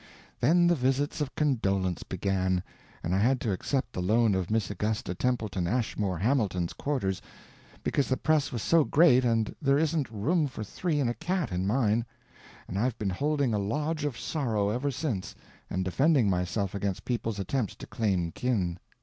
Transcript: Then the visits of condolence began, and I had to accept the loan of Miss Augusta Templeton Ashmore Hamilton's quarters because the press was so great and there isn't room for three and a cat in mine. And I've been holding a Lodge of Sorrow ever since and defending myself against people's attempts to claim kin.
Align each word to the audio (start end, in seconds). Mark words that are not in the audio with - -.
Then 0.39 0.65
the 0.65 0.73
visits 0.73 1.21
of 1.21 1.35
condolence 1.35 2.01
began, 2.01 2.63
and 3.03 3.13
I 3.13 3.19
had 3.19 3.39
to 3.41 3.51
accept 3.51 3.93
the 3.93 4.01
loan 4.01 4.33
of 4.33 4.49
Miss 4.49 4.71
Augusta 4.71 5.13
Templeton 5.13 5.67
Ashmore 5.67 6.17
Hamilton's 6.17 6.73
quarters 6.73 7.21
because 7.83 8.09
the 8.09 8.17
press 8.17 8.51
was 8.51 8.63
so 8.63 8.83
great 8.83 9.23
and 9.23 9.55
there 9.61 9.77
isn't 9.77 10.09
room 10.09 10.47
for 10.47 10.63
three 10.63 10.99
and 10.99 11.07
a 11.07 11.13
cat 11.13 11.51
in 11.51 11.67
mine. 11.67 12.03
And 12.67 12.79
I've 12.79 12.97
been 12.97 13.11
holding 13.11 13.53
a 13.53 13.59
Lodge 13.59 14.03
of 14.03 14.17
Sorrow 14.17 14.69
ever 14.69 14.89
since 14.89 15.35
and 15.69 15.85
defending 15.85 16.31
myself 16.31 16.73
against 16.73 17.05
people's 17.05 17.37
attempts 17.37 17.75
to 17.75 17.85
claim 17.85 18.31
kin. 18.31 18.79